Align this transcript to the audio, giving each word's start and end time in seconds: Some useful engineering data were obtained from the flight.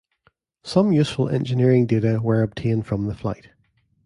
Some 0.63 0.93
useful 0.93 1.29
engineering 1.29 1.85
data 1.85 2.19
were 2.23 2.41
obtained 2.41 2.87
from 2.87 3.05
the 3.05 3.13
flight. 3.13 3.49